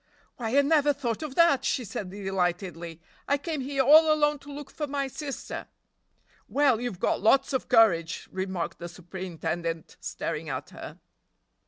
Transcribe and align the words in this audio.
"Why, 0.37 0.57
I 0.57 0.61
never 0.63 0.93
thought 0.93 1.21
of 1.21 1.35
that," 1.35 1.63
she 1.63 1.85
said 1.85 2.09
delightedly, 2.09 2.99
"I 3.27 3.37
came 3.37 3.61
here 3.61 3.83
all 3.83 4.11
alone 4.11 4.39
to 4.39 4.51
look 4.51 4.71
for 4.71 4.87
my 4.87 5.05
sister!" 5.05 5.67
"Well, 6.47 6.81
you've 6.81 6.99
got 6.99 7.21
lots 7.21 7.53
of 7.53 7.69
courage," 7.69 8.27
remarked 8.31 8.79
the 8.79 8.89
superintendent, 8.89 9.97
staring 9.99 10.49
at 10.49 10.71
her. 10.71 10.97